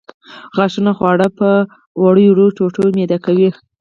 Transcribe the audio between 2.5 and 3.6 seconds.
ټوټو میده کوي.